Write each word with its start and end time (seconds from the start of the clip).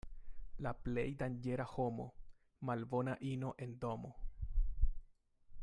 La 0.67 0.71
plej 0.85 1.03
danĝera 1.19 1.67
homo— 1.73 2.07
malbona 2.71 3.15
ino 3.33 3.53
en 3.67 3.77
domo. 3.85 4.15